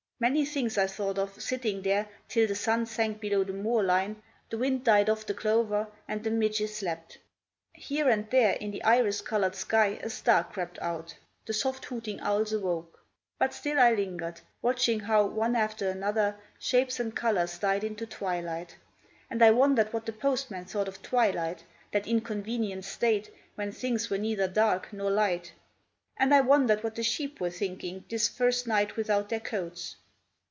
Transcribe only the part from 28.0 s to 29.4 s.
this first night without their